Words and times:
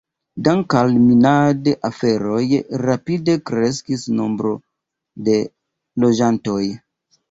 Dank' 0.47 0.75
al 0.79 0.95
minad-aferoj 1.01 2.41
rapide 2.87 3.37
kreskis 3.53 4.09
nombro 4.19 4.59
de 5.31 5.41
loĝantoj. 6.05 6.63